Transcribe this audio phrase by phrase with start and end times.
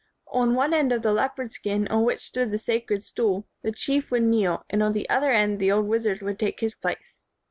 [0.31, 4.09] On one end of the leopard skin on which stood the sacred stool, the chief
[4.09, 7.17] would kneel, and on the other end the old wizard would take his place.